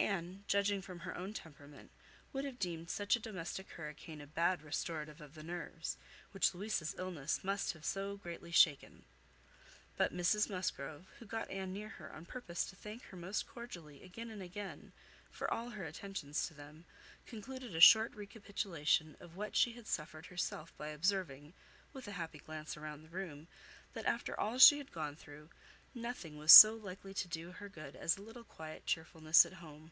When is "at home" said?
29.44-29.90